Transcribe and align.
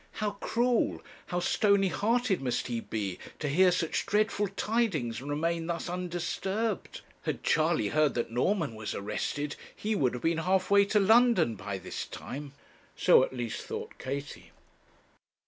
How 0.13 0.31
cruel, 0.31 1.03
how 1.27 1.39
stony 1.41 1.89
hearted 1.89 2.41
must 2.41 2.65
he 2.65 2.79
be 2.79 3.19
to 3.37 3.47
hear 3.47 3.71
such 3.71 4.07
dreadful 4.07 4.47
tidings 4.47 5.21
and 5.21 5.29
remain 5.29 5.67
thus 5.67 5.87
undisturbed! 5.87 7.01
Had 7.21 7.43
Charley 7.43 7.89
heard 7.89 8.15
that 8.15 8.31
Norman 8.31 8.73
was 8.73 8.95
arrested, 8.95 9.55
he 9.75 9.93
would 9.93 10.15
have 10.15 10.23
been 10.23 10.39
half 10.39 10.71
way 10.71 10.85
to 10.85 10.99
London 10.99 11.53
by 11.55 11.77
this 11.77 12.07
time. 12.07 12.53
So, 12.95 13.21
at 13.23 13.31
least, 13.31 13.61
thought 13.67 13.99
Katie. 13.99 14.49